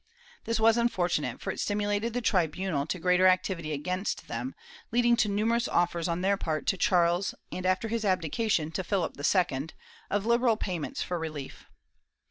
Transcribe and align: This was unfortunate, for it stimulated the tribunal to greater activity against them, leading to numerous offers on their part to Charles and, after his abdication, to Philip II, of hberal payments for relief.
This 0.45 0.59
was 0.59 0.77
unfortunate, 0.77 1.39
for 1.41 1.51
it 1.51 1.59
stimulated 1.59 2.13
the 2.15 2.21
tribunal 2.21 2.87
to 2.87 2.97
greater 2.97 3.27
activity 3.27 3.71
against 3.71 4.27
them, 4.27 4.55
leading 4.91 5.15
to 5.17 5.29
numerous 5.29 5.67
offers 5.67 6.07
on 6.07 6.21
their 6.21 6.37
part 6.37 6.65
to 6.69 6.75
Charles 6.77 7.35
and, 7.51 7.67
after 7.67 7.87
his 7.87 8.03
abdication, 8.03 8.71
to 8.71 8.83
Philip 8.83 9.13
II, 9.15 9.67
of 10.09 10.23
hberal 10.23 10.59
payments 10.59 11.03
for 11.03 11.19
relief. 11.19 11.67